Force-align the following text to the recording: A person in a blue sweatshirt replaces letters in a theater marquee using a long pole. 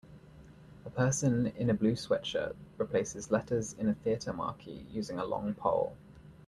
A 0.83 0.89
person 0.89 1.45
in 1.45 1.69
a 1.69 1.75
blue 1.75 1.91
sweatshirt 1.93 2.55
replaces 2.79 3.29
letters 3.29 3.73
in 3.73 3.87
a 3.87 3.93
theater 3.93 4.33
marquee 4.33 4.87
using 4.89 5.19
a 5.19 5.25
long 5.25 5.53
pole. 5.53 5.95